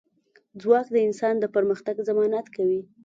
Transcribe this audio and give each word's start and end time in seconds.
ځواک 0.61 0.87
د 0.91 0.97
انسان 1.07 1.35
د 1.39 1.45
پرمختګ 1.55 1.95
ضمانت 2.07 2.45
کوي. 2.55 2.81